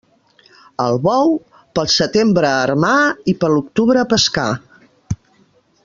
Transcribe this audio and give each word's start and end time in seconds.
El 0.85 0.95
bou, 1.03 1.35
pel 1.79 1.91
setembre 1.97 2.49
a 2.53 2.63
armar 2.69 2.97
i 3.35 3.37
per 3.45 3.53
l'octubre 3.55 4.03
a 4.05 4.07
pescar. 4.15 4.49